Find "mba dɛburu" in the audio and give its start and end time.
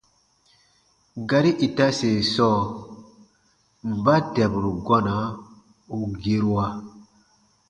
3.91-4.71